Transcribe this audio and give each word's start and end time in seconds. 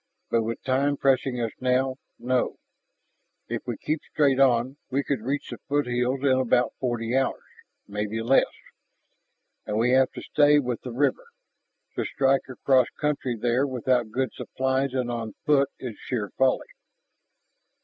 But 0.31 0.41
with 0.41 0.63
time 0.63 0.97
pressing 0.97 1.39
us 1.39 1.51
now, 1.59 1.97
no. 2.17 2.57
If 3.47 3.67
we 3.67 3.77
keep 3.77 3.99
straight 4.11 4.39
on, 4.39 4.77
we 4.89 5.03
could 5.03 5.21
reach 5.21 5.49
the 5.51 5.59
foothills 5.69 6.21
in 6.23 6.39
about 6.39 6.73
forty 6.79 7.15
hours, 7.15 7.43
maybe 7.87 8.19
less. 8.23 8.51
And 9.67 9.77
we 9.77 9.91
have 9.91 10.11
to 10.13 10.23
stay 10.23 10.57
with 10.57 10.81
the 10.81 10.91
river. 10.91 11.25
To 11.97 12.03
strike 12.03 12.41
across 12.49 12.87
country 12.99 13.35
there 13.39 13.67
without 13.67 14.09
good 14.09 14.33
supplies 14.33 14.95
and 14.95 15.11
on 15.11 15.33
foot 15.45 15.69
is 15.77 15.95
sheer 15.99 16.31
folly." 16.35 16.65